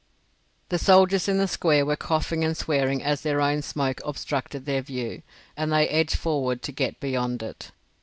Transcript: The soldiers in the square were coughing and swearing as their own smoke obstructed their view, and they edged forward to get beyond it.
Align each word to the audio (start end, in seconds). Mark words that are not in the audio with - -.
The 0.69 0.79
soldiers 0.79 1.27
in 1.27 1.37
the 1.37 1.47
square 1.47 1.85
were 1.85 1.95
coughing 1.95 2.43
and 2.43 2.57
swearing 2.57 3.03
as 3.03 3.21
their 3.21 3.39
own 3.39 3.61
smoke 3.61 4.01
obstructed 4.03 4.65
their 4.65 4.81
view, 4.81 5.21
and 5.55 5.71
they 5.71 5.87
edged 5.87 6.15
forward 6.15 6.63
to 6.63 6.71
get 6.71 6.99
beyond 6.99 7.43
it. 7.43 7.69